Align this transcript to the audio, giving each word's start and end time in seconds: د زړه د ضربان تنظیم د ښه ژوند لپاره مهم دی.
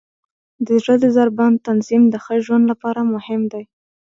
د 0.65 0.67
زړه 0.83 0.95
د 1.03 1.05
ضربان 1.17 1.53
تنظیم 1.67 2.03
د 2.09 2.15
ښه 2.23 2.35
ژوند 2.45 2.65
لپاره 2.71 3.01
مهم 3.13 3.41
دی. 3.53 3.63